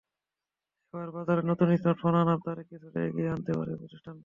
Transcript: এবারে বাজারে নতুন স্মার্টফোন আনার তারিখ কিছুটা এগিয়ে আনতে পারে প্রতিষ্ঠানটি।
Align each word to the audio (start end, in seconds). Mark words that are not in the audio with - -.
এবারে 0.93 1.11
বাজারে 1.17 1.41
নতুন 1.51 1.67
স্মার্টফোন 1.73 2.13
আনার 2.21 2.39
তারিখ 2.45 2.65
কিছুটা 2.71 2.99
এগিয়ে 3.07 3.33
আনতে 3.33 3.51
পারে 3.57 3.71
প্রতিষ্ঠানটি। 3.79 4.19